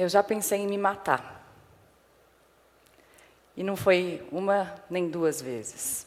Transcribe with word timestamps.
eu 0.00 0.08
já 0.08 0.22
pensei 0.22 0.60
em 0.60 0.66
me 0.66 0.78
matar. 0.78 1.44
E 3.54 3.62
não 3.62 3.76
foi 3.76 4.26
uma 4.32 4.74
nem 4.88 5.10
duas 5.10 5.42
vezes. 5.42 6.06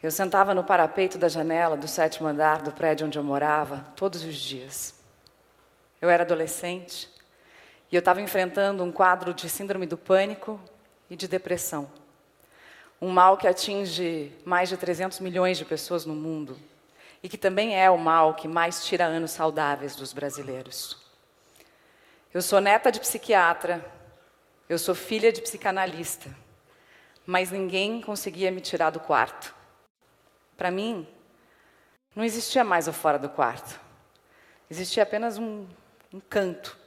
Eu 0.00 0.12
sentava 0.12 0.54
no 0.54 0.62
parapeito 0.62 1.18
da 1.18 1.28
janela 1.28 1.76
do 1.76 1.88
sétimo 1.88 2.28
andar 2.28 2.62
do 2.62 2.70
prédio 2.70 3.08
onde 3.08 3.18
eu 3.18 3.24
morava 3.24 3.84
todos 3.96 4.22
os 4.22 4.36
dias. 4.36 4.94
Eu 6.00 6.08
era 6.08 6.22
adolescente 6.22 7.10
e 7.90 7.96
eu 7.96 7.98
estava 7.98 8.20
enfrentando 8.20 8.84
um 8.84 8.92
quadro 8.92 9.34
de 9.34 9.48
síndrome 9.48 9.84
do 9.84 9.98
pânico 9.98 10.60
e 11.10 11.16
de 11.16 11.26
depressão. 11.26 11.90
Um 13.02 13.08
mal 13.08 13.36
que 13.36 13.48
atinge 13.48 14.32
mais 14.44 14.68
de 14.68 14.76
300 14.76 15.18
milhões 15.18 15.58
de 15.58 15.64
pessoas 15.64 16.06
no 16.06 16.14
mundo 16.14 16.56
e 17.24 17.28
que 17.28 17.36
também 17.36 17.76
é 17.76 17.90
o 17.90 17.98
mal 17.98 18.34
que 18.34 18.46
mais 18.46 18.84
tira 18.84 19.04
anos 19.04 19.32
saudáveis 19.32 19.96
dos 19.96 20.12
brasileiros. 20.12 20.99
Eu 22.32 22.40
sou 22.40 22.60
neta 22.60 22.92
de 22.92 23.00
psiquiatra, 23.00 23.84
eu 24.68 24.78
sou 24.78 24.94
filha 24.94 25.32
de 25.32 25.42
psicanalista, 25.42 26.30
mas 27.26 27.50
ninguém 27.50 28.00
conseguia 28.00 28.52
me 28.52 28.60
tirar 28.60 28.90
do 28.90 29.00
quarto. 29.00 29.52
Para 30.56 30.70
mim, 30.70 31.08
não 32.14 32.22
existia 32.22 32.62
mais 32.62 32.86
o 32.86 32.92
fora 32.92 33.18
do 33.18 33.28
quarto. 33.28 33.80
Existia 34.70 35.02
apenas 35.02 35.38
um, 35.38 35.66
um 36.14 36.20
canto 36.20 36.78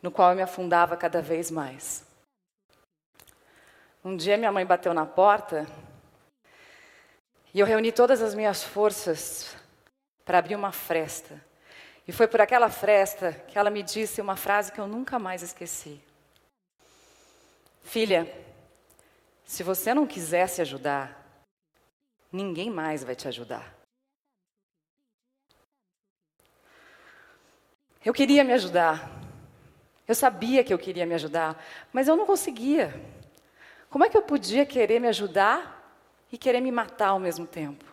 no 0.00 0.12
qual 0.12 0.30
eu 0.30 0.36
me 0.36 0.42
afundava 0.42 0.96
cada 0.96 1.20
vez 1.20 1.50
mais. 1.50 2.06
Um 4.04 4.16
dia 4.16 4.36
minha 4.36 4.52
mãe 4.52 4.64
bateu 4.64 4.94
na 4.94 5.04
porta 5.04 5.66
e 7.52 7.58
eu 7.58 7.66
reuni 7.66 7.90
todas 7.90 8.22
as 8.22 8.32
minhas 8.32 8.62
forças 8.62 9.56
para 10.24 10.38
abrir 10.38 10.54
uma 10.54 10.70
fresta. 10.70 11.47
E 12.08 12.12
foi 12.12 12.26
por 12.26 12.40
aquela 12.40 12.70
fresta 12.70 13.34
que 13.48 13.58
ela 13.58 13.68
me 13.68 13.82
disse 13.82 14.22
uma 14.22 14.34
frase 14.34 14.72
que 14.72 14.80
eu 14.80 14.86
nunca 14.86 15.18
mais 15.18 15.42
esqueci. 15.42 16.00
Filha, 17.82 18.26
se 19.44 19.62
você 19.62 19.92
não 19.92 20.06
quiser 20.06 20.48
se 20.48 20.62
ajudar, 20.62 21.22
ninguém 22.32 22.70
mais 22.70 23.04
vai 23.04 23.14
te 23.14 23.28
ajudar. 23.28 23.76
Eu 28.02 28.14
queria 28.14 28.42
me 28.42 28.54
ajudar. 28.54 29.10
Eu 30.06 30.14
sabia 30.14 30.64
que 30.64 30.72
eu 30.72 30.78
queria 30.78 31.04
me 31.04 31.14
ajudar, 31.14 31.62
mas 31.92 32.08
eu 32.08 32.16
não 32.16 32.24
conseguia. 32.24 32.98
Como 33.90 34.02
é 34.02 34.08
que 34.08 34.16
eu 34.16 34.22
podia 34.22 34.64
querer 34.64 34.98
me 34.98 35.08
ajudar 35.08 36.02
e 36.32 36.38
querer 36.38 36.62
me 36.62 36.72
matar 36.72 37.08
ao 37.08 37.20
mesmo 37.20 37.46
tempo? 37.46 37.87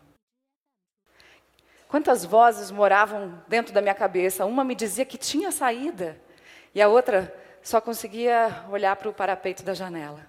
Quantas 1.88 2.26
vozes 2.26 2.72
moravam 2.72 3.42
dentro 3.48 3.74
da 3.74 3.82
minha 3.82 3.94
cabeça? 3.94 4.46
Uma 4.46 4.64
me 4.64 4.76
dizia 4.76 5.06
que 5.06 5.18
tinha 5.18 5.52
saída, 5.52 6.20
e 6.74 6.82
a 6.82 6.88
outra 6.88 7.34
só 7.62 7.80
conseguia 7.80 8.66
olhar 8.70 8.96
para 8.96 9.10
o 9.10 9.14
parapeito 9.14 9.64
da 9.64 9.74
janela. 9.74 10.26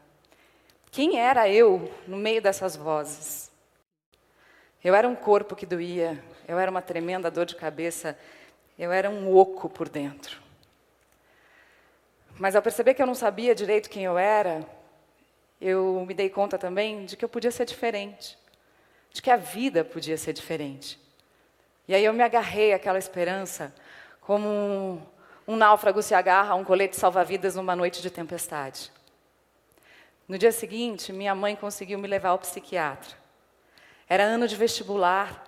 Quem 0.90 1.18
era 1.18 1.48
eu 1.48 1.92
no 2.06 2.16
meio 2.16 2.40
dessas 2.40 2.76
vozes? 2.76 3.50
Eu 4.82 4.94
era 4.94 5.08
um 5.08 5.16
corpo 5.16 5.56
que 5.56 5.66
doía, 5.66 6.22
eu 6.46 6.58
era 6.58 6.70
uma 6.70 6.80
tremenda 6.80 7.30
dor 7.30 7.44
de 7.44 7.56
cabeça, 7.56 8.16
eu 8.78 8.92
era 8.92 9.10
um 9.10 9.34
oco 9.34 9.68
por 9.68 9.88
dentro. 9.88 10.40
Mas 12.38 12.54
ao 12.54 12.62
perceber 12.62 12.94
que 12.94 13.02
eu 13.02 13.06
não 13.06 13.14
sabia 13.14 13.54
direito 13.54 13.90
quem 13.90 14.04
eu 14.04 14.16
era, 14.16 14.64
eu 15.60 16.04
me 16.06 16.14
dei 16.14 16.28
conta 16.28 16.58
também 16.58 17.06
de 17.06 17.16
que 17.16 17.24
eu 17.24 17.28
podia 17.28 17.50
ser 17.50 17.64
diferente, 17.64 18.38
de 19.10 19.22
que 19.22 19.30
a 19.30 19.36
vida 19.36 19.84
podia 19.84 20.16
ser 20.16 20.32
diferente. 20.32 21.05
E 21.88 21.94
aí 21.94 22.04
eu 22.04 22.12
me 22.12 22.22
agarrei 22.22 22.72
àquela 22.72 22.98
esperança 22.98 23.72
como 24.20 25.00
um 25.46 25.54
náufrago 25.54 26.02
se 26.02 26.14
agarra 26.14 26.52
a 26.52 26.56
um 26.56 26.64
colete 26.64 26.96
salva-vidas 26.96 27.54
numa 27.54 27.76
noite 27.76 28.02
de 28.02 28.10
tempestade. 28.10 28.90
No 30.26 30.36
dia 30.36 30.50
seguinte, 30.50 31.12
minha 31.12 31.34
mãe 31.34 31.54
conseguiu 31.54 31.98
me 31.98 32.08
levar 32.08 32.30
ao 32.30 32.38
psiquiatra. 32.38 33.16
Era 34.08 34.24
ano 34.24 34.48
de 34.48 34.56
vestibular, 34.56 35.44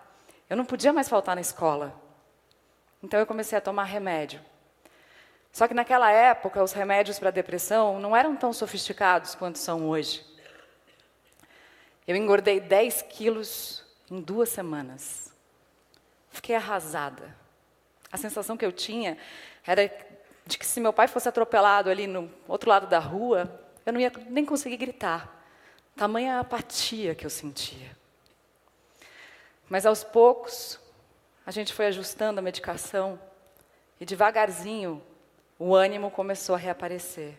eu 0.48 0.56
não 0.56 0.64
podia 0.64 0.92
mais 0.92 1.08
faltar 1.08 1.34
na 1.34 1.40
escola. 1.40 1.92
Então 3.02 3.18
eu 3.18 3.26
comecei 3.26 3.58
a 3.58 3.60
tomar 3.60 3.84
remédio. 3.84 4.40
Só 5.52 5.66
que 5.66 5.74
naquela 5.74 6.10
época, 6.12 6.62
os 6.62 6.72
remédios 6.72 7.18
para 7.18 7.30
depressão 7.30 7.98
não 7.98 8.16
eram 8.16 8.36
tão 8.36 8.52
sofisticados 8.52 9.34
quanto 9.34 9.58
são 9.58 9.88
hoje. 9.88 10.24
Eu 12.06 12.14
engordei 12.14 12.60
10 12.60 13.02
quilos 13.02 13.84
em 14.08 14.20
duas 14.20 14.48
semanas. 14.48 15.32
Fiquei 16.38 16.54
arrasada. 16.54 17.34
A 18.12 18.16
sensação 18.16 18.56
que 18.56 18.64
eu 18.64 18.70
tinha 18.70 19.18
era 19.66 19.92
de 20.46 20.56
que 20.56 20.64
se 20.64 20.78
meu 20.78 20.92
pai 20.92 21.08
fosse 21.08 21.28
atropelado 21.28 21.90
ali 21.90 22.06
no 22.06 22.32
outro 22.46 22.70
lado 22.70 22.86
da 22.86 23.00
rua, 23.00 23.60
eu 23.84 23.92
não 23.92 23.98
ia 23.98 24.12
nem 24.28 24.44
conseguir 24.44 24.76
gritar. 24.76 25.44
Tamanha 25.96 26.38
apatia 26.38 27.12
que 27.12 27.26
eu 27.26 27.30
sentia. 27.30 27.90
Mas 29.68 29.84
aos 29.84 30.04
poucos, 30.04 30.78
a 31.44 31.50
gente 31.50 31.72
foi 31.72 31.86
ajustando 31.86 32.38
a 32.38 32.42
medicação 32.42 33.20
e 34.00 34.06
devagarzinho 34.06 35.02
o 35.58 35.74
ânimo 35.74 36.08
começou 36.08 36.54
a 36.54 36.58
reaparecer. 36.58 37.36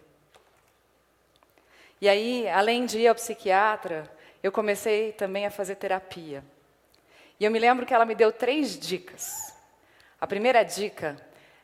E 2.01 2.09
aí, 2.09 2.49
além 2.49 2.85
de 2.85 2.99
ir 2.99 3.07
ao 3.07 3.15
psiquiatra, 3.15 4.11
eu 4.43 4.51
comecei 4.51 5.13
também 5.13 5.45
a 5.45 5.51
fazer 5.51 5.75
terapia. 5.75 6.43
E 7.39 7.45
eu 7.45 7.51
me 7.51 7.59
lembro 7.59 7.85
que 7.85 7.93
ela 7.93 8.05
me 8.05 8.13
deu 8.13 8.31
três 8.31 8.77
dicas. 8.77 9.55
A 10.19 10.27
primeira 10.27 10.63
dica 10.63 11.15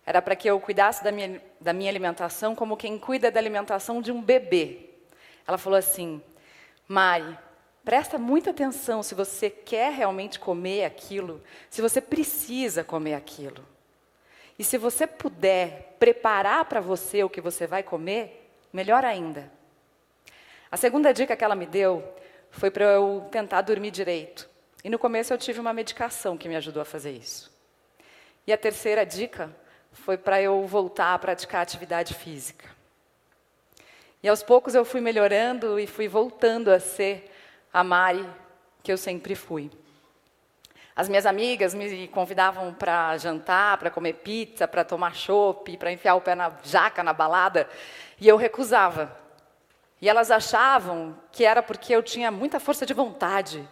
era 0.06 0.22
para 0.22 0.36
que 0.36 0.48
eu 0.50 0.60
cuidasse 0.60 1.04
da 1.04 1.12
minha, 1.12 1.42
da 1.60 1.74
minha 1.74 1.90
alimentação 1.90 2.56
como 2.56 2.78
quem 2.78 2.98
cuida 2.98 3.30
da 3.30 3.40
alimentação 3.40 4.02
de 4.02 4.12
um 4.12 4.22
bebê. 4.22 4.90
Ela 5.46 5.58
falou 5.58 5.78
assim: 5.78 6.22
Mari, 6.88 7.38
presta 7.84 8.18
muita 8.18 8.52
atenção 8.52 9.04
se 9.04 9.14
você 9.14 9.50
quer 9.50 9.92
realmente 9.92 10.40
comer 10.40 10.86
aquilo, 10.86 11.44
se 11.70 11.82
você 11.82 12.00
precisa 12.00 12.84
comer 12.84 13.16
aquilo. 13.16 13.66
E 14.58 14.64
se 14.64 14.78
você 14.78 15.06
puder 15.06 15.98
preparar 16.00 16.64
para 16.66 16.80
você 16.80 17.22
o 17.24 17.30
que 17.30 17.42
você 17.42 17.68
vai 17.68 17.84
comer, 17.84 18.50
melhor 18.72 19.04
ainda. 19.04 19.52
A 20.72 20.78
segunda 20.78 21.14
dica 21.14 21.36
que 21.36 21.44
ela 21.44 21.56
me 21.56 21.66
deu 21.66 22.04
foi 22.50 22.72
para 22.72 22.86
eu 22.86 23.28
tentar 23.30 23.62
dormir 23.62 23.92
direito. 23.92 24.55
E 24.86 24.90
no 24.90 25.00
começo 25.00 25.34
eu 25.34 25.38
tive 25.40 25.60
uma 25.60 25.74
medicação 25.74 26.38
que 26.38 26.48
me 26.48 26.56
ajudou 26.56 26.80
a 26.80 26.86
fazer 26.86 27.10
isso. 27.10 27.52
E 28.46 28.54
a 28.54 28.58
terceira 28.58 29.04
dica 29.04 29.50
foi 29.92 30.16
para 30.16 30.40
eu 30.40 30.64
voltar 30.68 31.16
a 31.16 31.18
praticar 31.18 31.64
atividade 31.64 32.14
física. 32.14 32.70
E 34.22 34.30
aos 34.30 34.44
poucos 34.44 34.76
eu 34.76 34.86
fui 34.86 35.02
melhorando 35.02 35.80
e 35.80 35.88
fui 35.88 36.08
voltando 36.08 36.70
a 36.70 36.80
ser 36.80 37.34
a 37.74 37.84
Mari 37.84 38.30
que 38.84 38.92
eu 38.92 38.98
sempre 38.98 39.34
fui. 39.34 39.72
As 40.96 41.10
minhas 41.10 41.26
amigas 41.26 41.74
me 41.74 42.08
convidavam 42.10 42.72
para 42.72 43.18
jantar, 43.18 43.80
para 43.80 43.90
comer 43.90 44.14
pizza, 44.14 44.68
para 44.68 44.84
tomar 44.84 45.16
chopp, 45.16 45.78
para 45.78 45.92
enfiar 45.92 46.14
o 46.14 46.22
pé 46.22 46.36
na 46.36 46.52
jaca 46.62 47.02
na 47.02 47.12
balada, 47.12 47.68
e 48.22 48.28
eu 48.28 48.38
recusava. 48.38 49.18
E 50.00 50.08
elas 50.08 50.30
achavam 50.30 51.18
que 51.32 51.44
era 51.44 51.64
porque 51.64 51.92
eu 51.92 52.04
tinha 52.04 52.30
muita 52.30 52.60
força 52.60 52.86
de 52.86 52.94
vontade 52.94 53.68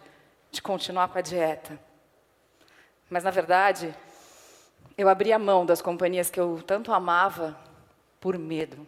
de 0.54 0.62
continuar 0.62 1.08
com 1.08 1.18
a 1.18 1.22
dieta. 1.22 1.78
Mas 3.10 3.24
na 3.24 3.30
verdade, 3.30 3.94
eu 4.96 5.08
abria 5.08 5.38
mão 5.38 5.66
das 5.66 5.82
companhias 5.82 6.30
que 6.30 6.40
eu 6.40 6.62
tanto 6.66 6.92
amava 6.92 7.58
por 8.20 8.38
medo. 8.38 8.86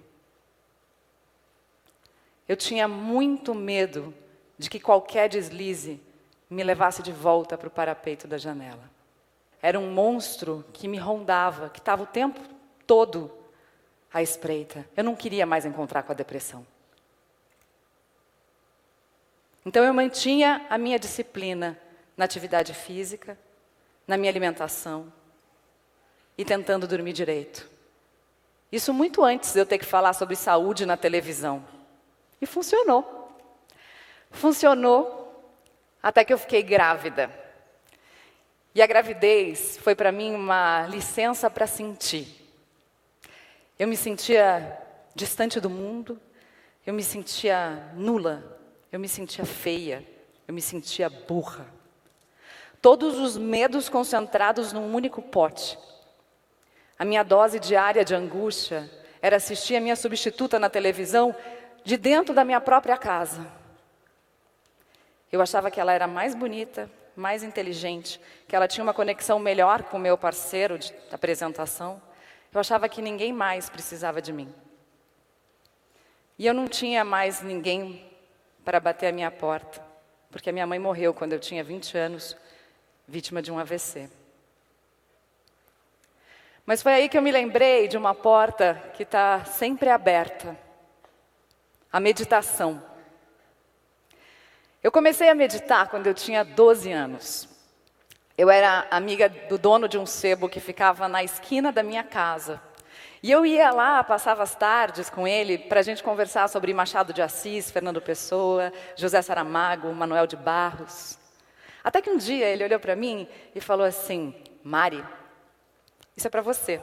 Eu 2.49 2.57
tinha 2.57 2.87
muito 2.87 3.55
medo 3.55 4.15
de 4.57 4.71
que 4.71 4.81
qualquer 4.81 5.29
deslize 5.29 6.01
me 6.49 6.63
levasse 6.63 7.03
de 7.03 7.13
volta 7.13 7.59
para 7.59 7.69
o 7.69 7.71
parapeito 7.71 8.29
da 8.29 8.39
janela. 8.39 8.89
Era 9.61 9.79
um 9.81 9.91
monstro 9.91 10.65
que 10.73 10.87
me 10.87 10.97
rondava, 10.97 11.69
que 11.71 11.81
estava 11.81 12.05
o 12.05 12.07
tempo 12.07 12.41
todo 12.87 13.33
à 14.13 14.23
espreita. 14.23 14.89
Eu 14.97 15.03
não 15.03 15.17
queria 15.17 15.45
mais 15.45 15.67
encontrar 15.67 16.05
com 16.05 16.13
a 16.13 16.15
depressão. 16.15 16.65
Então 19.67 19.83
eu 19.83 19.93
mantinha 19.93 20.65
a 20.71 20.79
minha 20.79 20.97
disciplina 20.97 21.77
na 22.17 22.25
atividade 22.25 22.73
física, 22.73 23.37
na 24.07 24.17
minha 24.17 24.31
alimentação, 24.31 25.13
e 26.39 26.45
tentando 26.45 26.87
dormir 26.87 27.13
direito. 27.13 27.69
Isso 28.71 28.95
muito 28.95 29.25
antes 29.25 29.53
de 29.53 29.59
eu 29.59 29.67
ter 29.67 29.79
que 29.79 29.85
falar 29.85 30.13
sobre 30.13 30.37
saúde 30.37 30.87
na 30.87 30.97
televisão. 30.97 31.67
E 32.41 32.47
funcionou. 32.47 33.29
Funcionou 34.31 35.53
até 36.01 36.25
que 36.25 36.33
eu 36.33 36.39
fiquei 36.39 36.63
grávida. 36.63 37.29
E 38.73 38.81
a 38.81 38.87
gravidez 38.87 39.79
foi 39.79 39.97
para 39.97 40.13
mim 40.13 40.33
uma 40.33 40.87
licença 40.87 41.51
para 41.51 41.67
sentir. 41.67 42.29
Eu 43.77 43.89
me 43.89 43.97
sentia 43.97 44.81
distante 45.13 45.59
do 45.59 45.69
mundo, 45.69 46.21
eu 46.87 46.95
me 46.95 47.03
sentia 47.03 47.91
nula, 47.95 48.56
eu 48.97 49.01
me 49.01 49.09
sentia 49.09 49.45
feia, 49.45 50.03
eu 50.49 50.55
me 50.55 50.63
sentia 50.63 51.11
burra. 51.11 51.67
Todos 52.81 53.19
os 53.19 53.37
medos 53.37 53.91
concentrados 53.91 54.73
num 54.73 54.95
único 54.95 55.21
pote. 55.21 55.79
A 56.99 57.05
minha 57.05 57.23
dose 57.23 57.61
diária 57.61 58.03
de 58.03 58.15
angústia 58.15 58.91
era 59.21 59.37
assistir 59.37 59.77
a 59.77 59.83
minha 59.83 59.97
substituta 59.97 60.59
na 60.59 60.71
televisão 60.71 61.37
de 61.85 61.99
dentro 61.99 62.35
da 62.35 62.43
minha 62.43 62.59
própria 62.59 62.97
casa. 62.97 63.47
Eu 65.31 65.43
achava 65.43 65.71
que 65.71 65.79
ela 65.79 65.93
era 65.93 66.07
mais 66.07 66.35
bonita, 66.35 66.91
mais 67.15 67.43
inteligente, 67.43 68.19
que 68.49 68.57
ela 68.57 68.67
tinha 68.67 68.83
uma 68.83 68.95
conexão 68.95 69.39
melhor 69.39 69.83
com 69.83 69.99
o 69.99 70.01
meu 70.01 70.17
parceiro 70.17 70.79
de 70.79 70.95
apresentação. 71.13 72.01
Eu 72.51 72.61
achava 72.61 72.89
que 72.89 73.03
ninguém 73.03 73.31
mais 73.31 73.69
precisava 73.69 74.23
de 74.23 74.33
mim. 74.33 74.51
E 76.39 76.47
eu 76.47 76.55
não 76.55 76.67
tinha 76.67 77.05
mais 77.05 77.43
ninguém 77.43 78.16
para 78.67 78.81
bater 78.81 79.07
a 79.07 79.13
minha 79.13 79.31
porta, 79.31 79.81
porque 80.29 80.51
a 80.51 80.53
minha 80.53 80.67
mãe 80.67 80.77
morreu 80.77 81.15
quando 81.15 81.33
eu 81.33 81.39
tinha 81.39 81.63
20 81.63 81.97
anos, 81.97 82.37
vítima 83.07 83.41
de 83.41 83.53
um 83.53 83.61
AVC. 83.61 84.11
Mas 86.67 86.83
foi 86.83 86.95
aí 86.95 87.09
que 87.09 87.17
eu 87.17 87.23
me 87.23 87.31
lembrei 87.31 87.87
de 87.87 87.97
uma 87.97 88.13
porta 88.13 88.75
que 88.95 89.05
está 89.05 89.45
sempre 89.45 89.89
aberta 89.89 90.59
a 91.93 92.01
meditação. 92.01 92.83
Eu 94.83 94.91
comecei 94.91 95.29
a 95.29 95.35
meditar 95.35 95.89
quando 95.89 96.09
eu 96.09 96.15
tinha 96.15 96.45
12 96.45 96.91
anos. 96.91 97.49
Eu 98.37 98.51
era 98.51 98.89
amiga 98.91 99.29
do 99.29 99.57
dono 99.57 99.89
de 99.89 99.97
um 99.97 100.05
sebo 100.05 100.49
que 100.49 100.59
ficava 100.59 101.07
na 101.07 101.23
esquina 101.23 101.71
da 101.71 101.85
minha 101.85 102.03
casa. 102.03 102.61
E 103.27 103.33
eu 103.33 103.45
ia 103.45 103.73
lá, 103.73 104.05
passava 104.05 104.45
as 104.45 104.55
tardes 104.55 105.11
com 105.11 105.27
ele 105.27 105.59
para 105.59 105.81
a 105.81 105.83
gente 105.83 106.01
conversar 106.01 106.49
sobre 106.49 106.73
Machado 106.73 107.13
de 107.13 107.21
Assis, 107.21 107.73
Fernando 107.73 108.01
Pessoa, 108.01 108.73
José 108.95 109.21
Saramago, 109.21 109.93
Manuel 109.93 110.29
de 110.29 110.37
Barros. 110.37 111.19
Até 111.83 112.01
que 112.01 112.09
um 112.09 112.17
dia 112.17 112.47
ele 112.47 112.63
olhou 112.63 112.79
para 112.79 112.95
mim 112.95 113.27
e 113.53 113.61
falou 113.61 113.85
assim: 113.85 114.33
Mari, 114.63 115.05
isso 116.17 116.29
é 116.29 116.31
para 116.31 116.41
você. 116.41 116.81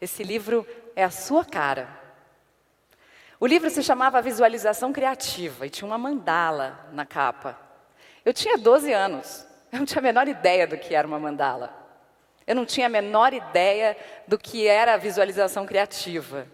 Esse 0.00 0.24
livro 0.24 0.66
é 0.96 1.04
a 1.04 1.10
sua 1.10 1.44
cara. 1.44 1.88
O 3.38 3.46
livro 3.46 3.70
se 3.70 3.80
chamava 3.80 4.20
Visualização 4.20 4.92
Criativa 4.92 5.64
e 5.64 5.70
tinha 5.70 5.86
uma 5.86 5.96
mandala 5.96 6.88
na 6.90 7.06
capa. 7.06 7.56
Eu 8.24 8.34
tinha 8.34 8.58
12 8.58 8.92
anos, 8.92 9.46
eu 9.70 9.78
não 9.78 9.86
tinha 9.86 10.00
a 10.00 10.02
menor 10.02 10.26
ideia 10.26 10.66
do 10.66 10.76
que 10.76 10.92
era 10.92 11.06
uma 11.06 11.20
mandala. 11.20 11.87
Eu 12.48 12.54
não 12.54 12.64
tinha 12.64 12.86
a 12.86 12.88
menor 12.88 13.34
ideia 13.34 13.94
do 14.26 14.38
que 14.38 14.66
era 14.66 14.94
a 14.94 14.96
visualização 14.96 15.66
criativa. 15.66 16.46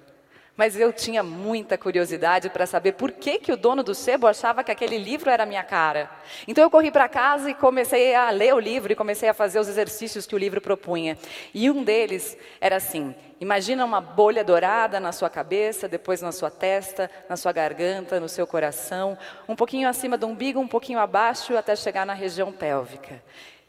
Mas 0.56 0.79
eu 0.79 0.93
tinha 0.93 1.23
muita 1.23 1.79
curiosidade 1.79 2.50
para 2.50 2.67
saber 2.67 2.93
por 2.93 3.12
que, 3.12 3.38
que 3.38 3.52
o 3.52 3.56
dono 3.56 3.82
do 3.82 3.94
sebo 3.94 4.26
achava 4.26 4.64
que 4.64 4.73
aquele 4.73 4.99
livro 4.99 5.31
era 5.31 5.46
minha 5.46 5.62
cara. 5.62 6.11
Então 6.49 6.62
eu 6.62 6.70
corri 6.70 6.91
para 6.91 7.08
casa 7.08 7.50
e 7.50 7.55
comecei 7.55 8.12
a 8.14 8.31
ler 8.31 8.55
o 8.55 8.58
livro 8.58 8.93
e 8.93 8.96
comecei 8.96 9.29
a 9.29 9.35
fazer 9.35 9.61
os 9.61 9.69
exercícios 9.69 10.26
que 10.26 10.35
o 10.35 10.38
livro 10.38 10.61
propunha. 10.61 11.17
E 11.52 11.70
um 11.70 11.85
deles 11.85 12.37
era 12.61 12.76
assim: 12.76 13.14
imagina 13.40 13.85
uma 13.85 14.00
bolha 14.00 14.44
dourada 14.44 14.99
na 14.99 15.12
sua 15.12 15.31
cabeça, 15.31 15.88
depois 15.88 16.20
na 16.20 16.31
sua 16.32 16.50
testa, 16.50 17.08
na 17.29 17.37
sua 17.37 17.52
garganta, 17.52 18.19
no 18.19 18.29
seu 18.29 18.47
coração, 18.49 19.17
um 19.49 19.56
pouquinho 19.56 19.88
acima 19.88 20.17
do 20.17 20.26
umbigo, 20.26 20.58
um 20.58 20.69
pouquinho 20.69 20.99
abaixo, 20.99 21.56
até 21.56 21.75
chegar 21.75 22.05
na 22.05 22.14
região 22.14 22.52
pélvica. 22.52 23.23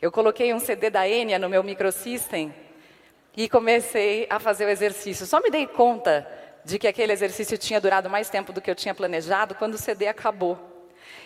Eu 0.05 0.11
coloquei 0.11 0.53
um 0.53 0.59
CD 0.59 0.91
da 0.91 1.09
Enya 1.09 1.39
no 1.39 1.49
meu 1.49 1.63
microsystem 1.63 2.53
e 3.35 3.49
comecei 3.49 4.27
a 4.29 4.39
fazer 4.39 4.65
o 4.65 4.69
exercício. 4.69 5.25
Só 5.25 5.41
me 5.41 5.49
dei 5.49 5.65
conta 5.65 6.29
de 6.63 6.77
que 6.77 6.87
aquele 6.87 7.11
exercício 7.11 7.57
tinha 7.57 7.81
durado 7.81 8.07
mais 8.07 8.29
tempo 8.29 8.53
do 8.53 8.61
que 8.61 8.69
eu 8.69 8.75
tinha 8.75 8.93
planejado 8.93 9.55
quando 9.55 9.73
o 9.73 9.79
CD 9.79 10.07
acabou. 10.07 10.59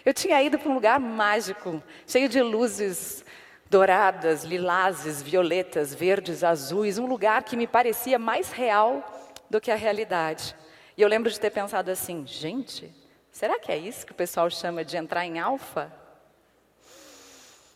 Eu 0.06 0.14
tinha 0.14 0.42
ido 0.42 0.58
para 0.58 0.70
um 0.70 0.76
lugar 0.76 0.98
mágico, 0.98 1.84
cheio 2.08 2.30
de 2.30 2.42
luzes 2.42 3.26
douradas, 3.70 4.46
lilazes, 4.46 5.22
violetas, 5.22 5.94
verdes, 5.94 6.42
azuis, 6.42 6.98
um 6.98 7.06
lugar 7.06 7.44
que 7.44 7.58
me 7.58 7.68
parecia 7.68 8.18
mais 8.18 8.50
real 8.50 9.04
do 9.50 9.60
que 9.60 9.72
a 9.72 9.76
realidade. 9.76 10.56
E 10.96 11.02
eu 11.02 11.10
lembro 11.10 11.30
de 11.30 11.38
ter 11.38 11.50
pensado 11.50 11.92
assim: 11.92 12.26
gente, 12.26 12.90
será 13.30 13.60
que 13.60 13.74
é 13.74 13.78
isso 13.78 14.06
que 14.06 14.14
o 14.14 14.16
pessoal 14.16 14.50
chama 14.50 14.86
de 14.86 14.96
entrar 14.96 15.26
em 15.26 15.38
alfa? 15.38 15.99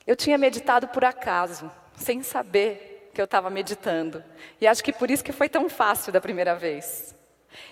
Eu 0.05 0.15
tinha 0.15 0.37
meditado 0.37 0.87
por 0.87 1.05
acaso, 1.05 1.71
sem 1.95 2.21
saber 2.21 3.11
que 3.13 3.21
eu 3.21 3.25
estava 3.25 3.49
meditando. 3.49 4.23
E 4.59 4.67
acho 4.67 4.83
que 4.83 4.91
por 4.91 5.09
isso 5.09 5.23
que 5.23 5.31
foi 5.31 5.47
tão 5.47 5.69
fácil 5.69 6.11
da 6.11 6.19
primeira 6.19 6.55
vez. 6.55 7.15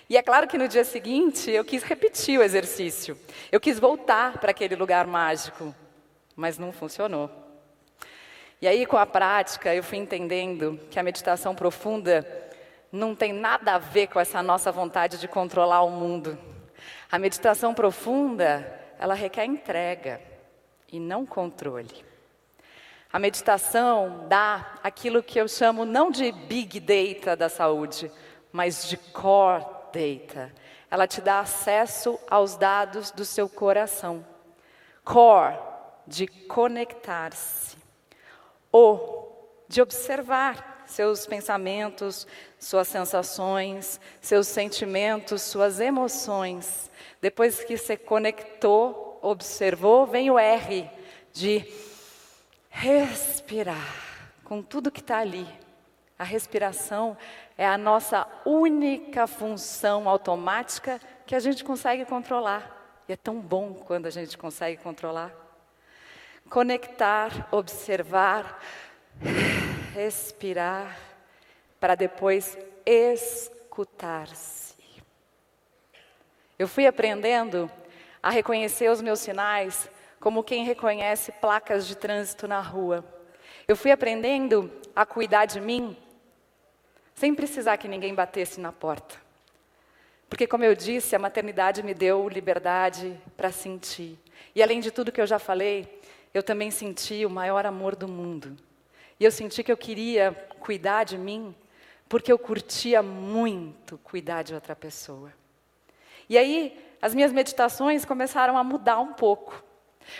E 0.08 0.16
é 0.16 0.22
claro 0.22 0.46
que 0.46 0.56
no 0.56 0.68
dia 0.68 0.84
seguinte 0.84 1.50
eu 1.50 1.64
quis 1.64 1.82
repetir 1.82 2.38
o 2.38 2.42
exercício. 2.42 3.18
Eu 3.50 3.60
quis 3.60 3.78
voltar 3.78 4.38
para 4.38 4.52
aquele 4.52 4.76
lugar 4.76 5.06
mágico, 5.06 5.74
mas 6.36 6.58
não 6.58 6.72
funcionou. 6.72 7.30
E 8.60 8.68
aí, 8.68 8.86
com 8.86 8.96
a 8.96 9.04
prática, 9.04 9.74
eu 9.74 9.82
fui 9.82 9.98
entendendo 9.98 10.78
que 10.88 10.98
a 10.98 11.02
meditação 11.02 11.52
profunda 11.52 12.24
não 12.92 13.14
tem 13.14 13.32
nada 13.32 13.74
a 13.74 13.78
ver 13.78 14.06
com 14.06 14.20
essa 14.20 14.40
nossa 14.42 14.70
vontade 14.70 15.18
de 15.18 15.26
controlar 15.26 15.82
o 15.82 15.90
mundo. 15.90 16.38
A 17.10 17.18
meditação 17.18 17.74
profunda, 17.74 18.80
ela 18.98 19.14
requer 19.14 19.44
entrega 19.44 20.20
e 20.92 21.00
não 21.00 21.26
controle. 21.26 22.11
A 23.12 23.18
meditação 23.18 24.24
dá 24.26 24.78
aquilo 24.82 25.22
que 25.22 25.38
eu 25.38 25.46
chamo 25.46 25.84
não 25.84 26.10
de 26.10 26.32
big 26.32 26.80
data 26.80 27.36
da 27.36 27.50
saúde, 27.50 28.10
mas 28.50 28.88
de 28.88 28.96
core 28.96 29.66
data. 29.92 30.50
Ela 30.90 31.06
te 31.06 31.20
dá 31.20 31.40
acesso 31.40 32.18
aos 32.26 32.56
dados 32.56 33.10
do 33.10 33.22
seu 33.22 33.50
coração. 33.50 34.24
Core, 35.04 35.58
de 36.06 36.26
conectar-se. 36.26 37.76
O, 38.72 39.28
de 39.68 39.82
observar 39.82 40.84
seus 40.86 41.26
pensamentos, 41.26 42.26
suas 42.58 42.88
sensações, 42.88 44.00
seus 44.22 44.46
sentimentos, 44.46 45.42
suas 45.42 45.80
emoções. 45.80 46.90
Depois 47.20 47.62
que 47.62 47.76
você 47.76 47.94
conectou, 47.94 49.18
observou, 49.20 50.06
vem 50.06 50.30
o 50.30 50.38
R, 50.38 50.90
de 51.30 51.60
respirar 52.72 53.94
com 54.42 54.62
tudo 54.62 54.90
que 54.90 55.00
está 55.00 55.18
ali. 55.18 55.46
A 56.18 56.24
respiração 56.24 57.16
é 57.56 57.66
a 57.66 57.76
nossa 57.76 58.26
única 58.44 59.26
função 59.26 60.08
automática 60.08 61.00
que 61.26 61.34
a 61.34 61.40
gente 61.40 61.62
consegue 61.62 62.04
controlar. 62.04 63.02
E 63.08 63.12
é 63.12 63.16
tão 63.16 63.38
bom 63.38 63.74
quando 63.74 64.06
a 64.06 64.10
gente 64.10 64.38
consegue 64.38 64.82
controlar. 64.82 65.32
Conectar, 66.48 67.48
observar, 67.50 68.60
respirar, 69.94 70.96
para 71.78 71.94
depois 71.94 72.56
escutar-se. 72.86 74.74
Eu 76.58 76.68
fui 76.68 76.86
aprendendo 76.86 77.70
a 78.22 78.30
reconhecer 78.30 78.88
os 78.90 79.02
meus 79.02 79.20
sinais 79.20 79.90
como 80.22 80.44
quem 80.44 80.64
reconhece 80.64 81.32
placas 81.32 81.84
de 81.84 81.96
trânsito 81.96 82.46
na 82.46 82.60
rua. 82.60 83.04
Eu 83.66 83.74
fui 83.74 83.90
aprendendo 83.90 84.70
a 84.94 85.04
cuidar 85.04 85.46
de 85.46 85.60
mim 85.60 85.96
sem 87.12 87.34
precisar 87.34 87.76
que 87.76 87.88
ninguém 87.88 88.14
batesse 88.14 88.60
na 88.60 88.70
porta. 88.70 89.16
Porque, 90.28 90.46
como 90.46 90.62
eu 90.62 90.76
disse, 90.76 91.16
a 91.16 91.18
maternidade 91.18 91.82
me 91.82 91.92
deu 91.92 92.28
liberdade 92.28 93.20
para 93.36 93.50
sentir. 93.50 94.16
E 94.54 94.62
além 94.62 94.78
de 94.78 94.92
tudo 94.92 95.10
que 95.10 95.20
eu 95.20 95.26
já 95.26 95.40
falei, 95.40 96.00
eu 96.32 96.40
também 96.40 96.70
senti 96.70 97.26
o 97.26 97.30
maior 97.30 97.66
amor 97.66 97.96
do 97.96 98.06
mundo. 98.06 98.56
E 99.18 99.24
eu 99.24 99.30
senti 99.32 99.64
que 99.64 99.72
eu 99.72 99.76
queria 99.76 100.32
cuidar 100.60 101.02
de 101.02 101.18
mim, 101.18 101.52
porque 102.08 102.30
eu 102.30 102.38
curtia 102.38 103.02
muito 103.02 103.98
cuidar 103.98 104.44
de 104.44 104.54
outra 104.54 104.76
pessoa. 104.76 105.32
E 106.28 106.38
aí, 106.38 106.80
as 107.02 107.12
minhas 107.12 107.32
meditações 107.32 108.04
começaram 108.04 108.56
a 108.56 108.62
mudar 108.62 109.00
um 109.00 109.14
pouco. 109.14 109.71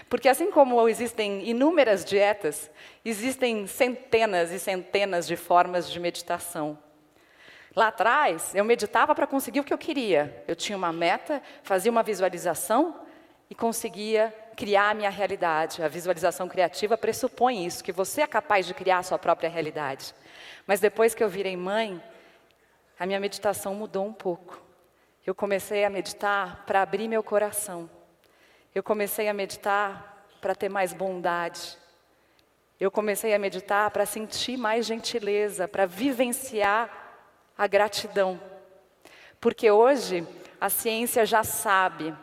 Porque 0.09 0.29
assim 0.29 0.51
como 0.51 0.89
existem 0.89 1.49
inúmeras 1.49 2.05
dietas, 2.05 2.71
existem 3.05 3.67
centenas 3.67 4.51
e 4.51 4.59
centenas 4.59 5.27
de 5.27 5.37
formas 5.37 5.91
de 5.91 5.99
meditação. 5.99 6.79
Lá 7.75 7.89
atrás, 7.89 8.55
eu 8.55 8.65
meditava 8.65 9.15
para 9.15 9.27
conseguir 9.27 9.61
o 9.61 9.65
que 9.65 9.73
eu 9.73 9.79
queria. 9.79 10.45
Eu 10.47 10.55
tinha 10.55 10.77
uma 10.77 10.93
meta, 10.93 11.43
fazia 11.63 11.91
uma 11.91 12.03
visualização 12.03 13.01
e 13.49 13.55
conseguia 13.55 14.35
criar 14.55 14.91
a 14.91 14.95
minha 14.95 15.11
realidade. 15.11 15.83
A 15.83 15.89
visualização 15.89 16.49
criativa 16.49 16.99
pressupõe 16.99 17.65
isso, 17.65 17.83
que 17.83 17.93
você 17.93 18.23
é 18.23 18.27
capaz 18.27 18.67
de 18.67 18.75
criar 18.75 18.99
a 18.99 19.03
sua 19.03 19.19
própria 19.19 19.49
realidade. 19.49 20.15
Mas 20.67 20.81
depois 20.81 21.15
que 21.15 21.25
eu 21.25 21.29
virei 21.29 21.57
mãe, 21.57 22.03
a 22.99 23.07
minha 23.07 23.19
meditação 23.19 23.75
mudou 23.75 24.07
um 24.07 24.13
pouco. 24.13 24.63
Eu 25.27 25.35
comecei 25.35 25.85
a 25.85 25.91
meditar 25.91 26.65
para 26.67 26.83
abrir 26.83 27.09
meu 27.09 27.23
coração. 27.23 27.89
Eu 28.75 28.83
comecei 28.83 29.29
a 29.29 29.35
meditar 29.35 30.27
para 30.41 30.55
ter 30.55 30.71
mais 30.71 30.95
bondade. 30.95 31.77
Eu 32.81 32.91
comecei 32.91 33.35
a 33.35 33.39
meditar 33.39 33.91
para 33.91 34.07
sentir 34.07 34.57
mais 34.57 34.87
gentileza, 34.87 35.69
para 35.69 35.85
vivenciar 35.85 36.91
a 37.57 37.67
gratidão. 37.67 38.41
Porque 39.39 39.71
hoje 39.71 40.27
a 40.59 40.71
ciência 40.71 41.27
já 41.27 41.45
sabe 41.45 42.17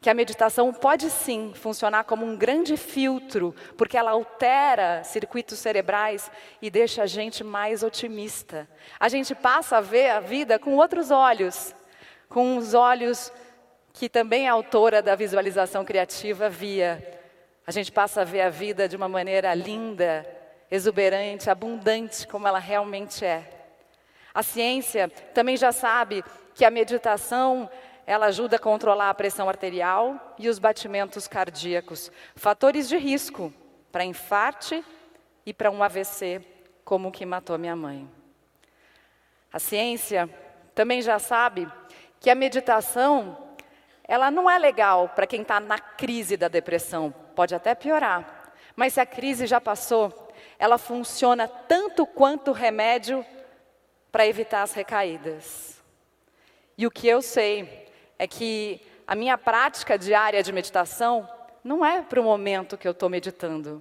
que 0.00 0.08
a 0.08 0.14
meditação 0.14 0.72
pode 0.72 1.10
sim 1.10 1.52
funcionar 1.56 2.04
como 2.04 2.24
um 2.24 2.36
grande 2.36 2.76
filtro, 2.76 3.52
porque 3.76 3.98
ela 3.98 4.12
altera 4.12 5.02
circuitos 5.02 5.58
cerebrais 5.58 6.30
e 6.62 6.70
deixa 6.70 7.02
a 7.02 7.06
gente 7.06 7.42
mais 7.42 7.82
otimista. 7.82 8.68
A 8.98 9.08
gente 9.08 9.34
passa 9.34 9.78
a 9.78 9.80
ver 9.80 10.10
a 10.10 10.20
vida 10.20 10.56
com 10.56 10.76
outros 10.76 11.10
olhos, 11.10 11.74
com 12.28 12.56
os 12.56 12.74
olhos 12.74 13.32
que 13.92 14.08
também 14.08 14.48
a 14.48 14.52
autora 14.52 15.02
da 15.02 15.14
visualização 15.14 15.84
criativa 15.84 16.48
via. 16.48 17.20
A 17.66 17.70
gente 17.70 17.92
passa 17.92 18.22
a 18.22 18.24
ver 18.24 18.42
a 18.42 18.50
vida 18.50 18.88
de 18.88 18.96
uma 18.96 19.08
maneira 19.08 19.54
linda, 19.54 20.26
exuberante, 20.70 21.50
abundante, 21.50 22.26
como 22.26 22.46
ela 22.46 22.58
realmente 22.58 23.24
é. 23.24 23.44
A 24.32 24.42
ciência 24.42 25.08
também 25.34 25.56
já 25.56 25.72
sabe 25.72 26.24
que 26.54 26.64
a 26.64 26.70
meditação 26.70 27.68
ela 28.06 28.26
ajuda 28.26 28.56
a 28.56 28.60
controlar 28.60 29.10
a 29.10 29.14
pressão 29.14 29.48
arterial 29.48 30.34
e 30.38 30.48
os 30.48 30.58
batimentos 30.58 31.28
cardíacos, 31.28 32.10
fatores 32.34 32.88
de 32.88 32.96
risco 32.96 33.52
para 33.92 34.04
infarte 34.04 34.84
e 35.44 35.52
para 35.52 35.70
um 35.70 35.82
AVC, 35.82 36.44
como 36.84 37.08
o 37.08 37.12
que 37.12 37.26
matou 37.26 37.58
minha 37.58 37.76
mãe. 37.76 38.08
A 39.52 39.58
ciência 39.58 40.28
também 40.74 41.02
já 41.02 41.18
sabe 41.18 41.70
que 42.20 42.30
a 42.30 42.34
meditação 42.34 43.49
ela 44.10 44.28
não 44.28 44.50
é 44.50 44.58
legal 44.58 45.08
para 45.10 45.24
quem 45.24 45.42
está 45.42 45.60
na 45.60 45.78
crise 45.78 46.36
da 46.36 46.48
depressão, 46.48 47.14
pode 47.36 47.54
até 47.54 47.76
piorar. 47.76 48.52
Mas 48.74 48.94
se 48.94 49.00
a 49.00 49.06
crise 49.06 49.46
já 49.46 49.60
passou, 49.60 50.32
ela 50.58 50.78
funciona 50.78 51.46
tanto 51.46 52.04
quanto 52.04 52.50
o 52.50 52.52
remédio 52.52 53.24
para 54.10 54.26
evitar 54.26 54.62
as 54.62 54.72
recaídas. 54.72 55.80
E 56.76 56.88
o 56.88 56.90
que 56.90 57.06
eu 57.06 57.22
sei 57.22 57.88
é 58.18 58.26
que 58.26 58.80
a 59.06 59.14
minha 59.14 59.38
prática 59.38 59.96
diária 59.96 60.42
de 60.42 60.52
meditação 60.52 61.30
não 61.62 61.86
é 61.86 62.02
para 62.02 62.20
o 62.20 62.24
momento 62.24 62.76
que 62.76 62.88
eu 62.88 62.92
estou 62.92 63.08
meditando, 63.08 63.80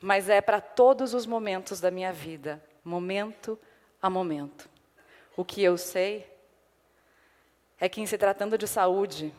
mas 0.00 0.28
é 0.28 0.40
para 0.40 0.60
todos 0.60 1.14
os 1.14 1.24
momentos 1.24 1.80
da 1.80 1.92
minha 1.92 2.12
vida, 2.12 2.60
momento 2.82 3.56
a 4.02 4.10
momento. 4.10 4.68
O 5.36 5.44
que 5.44 5.62
eu 5.62 5.78
sei 5.78 6.35
é 7.80 7.88
que, 7.88 8.00
em 8.00 8.06
se 8.06 8.16
tratando 8.16 8.56
de 8.56 8.66
saúde, 8.66 9.32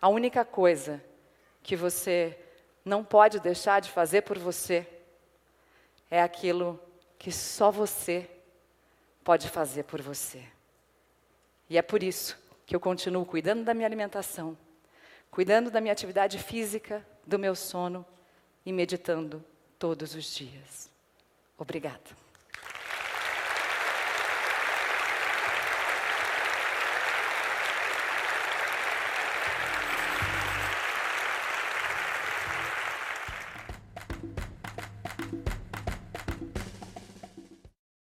a 0.00 0.08
única 0.08 0.44
coisa 0.44 1.02
que 1.62 1.76
você 1.76 2.38
não 2.84 3.04
pode 3.04 3.40
deixar 3.40 3.80
de 3.80 3.90
fazer 3.90 4.22
por 4.22 4.38
você 4.38 4.86
é 6.10 6.22
aquilo 6.22 6.80
que 7.18 7.30
só 7.30 7.70
você 7.70 8.28
pode 9.22 9.48
fazer 9.48 9.84
por 9.84 10.00
você. 10.00 10.42
E 11.68 11.76
é 11.76 11.82
por 11.82 12.02
isso 12.02 12.38
que 12.64 12.74
eu 12.74 12.80
continuo 12.80 13.26
cuidando 13.26 13.64
da 13.64 13.74
minha 13.74 13.86
alimentação, 13.86 14.56
cuidando 15.30 15.70
da 15.70 15.80
minha 15.80 15.92
atividade 15.92 16.38
física, 16.38 17.06
do 17.26 17.38
meu 17.38 17.54
sono 17.54 18.06
e 18.64 18.72
meditando 18.72 19.44
todos 19.78 20.14
os 20.14 20.34
dias. 20.34 20.90
Obrigada. 21.58 22.27